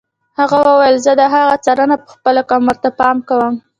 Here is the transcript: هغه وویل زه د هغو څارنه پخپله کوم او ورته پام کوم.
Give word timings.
هغه 0.39 0.57
وویل 0.67 0.97
زه 1.05 1.11
د 1.19 1.23
هغو 1.33 1.53
څارنه 1.65 1.95
پخپله 2.05 2.41
کوم 2.49 2.63
او 2.65 2.67
ورته 2.69 2.89
پام 2.99 3.17
کوم. 3.29 3.53